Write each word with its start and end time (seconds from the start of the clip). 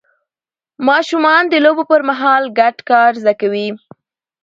ماشومان 0.87 1.41
د 1.49 1.53
لوبو 1.65 1.83
پر 1.91 2.01
مهال 2.09 2.43
ګډ 2.59 2.77
کار 2.89 3.11
زده 3.21 3.33
کوي 3.41 3.67